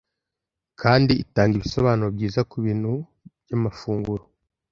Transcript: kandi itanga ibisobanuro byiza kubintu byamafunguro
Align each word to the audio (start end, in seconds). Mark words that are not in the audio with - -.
kandi 0.81 1.13
itanga 1.23 1.53
ibisobanuro 1.55 2.09
byiza 2.15 2.39
kubintu 2.51 2.91
byamafunguro 3.43 4.23